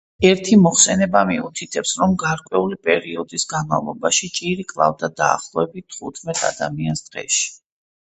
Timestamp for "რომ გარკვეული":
2.03-2.77